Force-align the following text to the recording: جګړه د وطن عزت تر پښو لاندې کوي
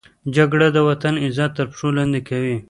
جګړه 0.35 0.67
د 0.75 0.77
وطن 0.89 1.13
عزت 1.25 1.51
تر 1.57 1.65
پښو 1.71 1.87
لاندې 1.97 2.21
کوي 2.29 2.55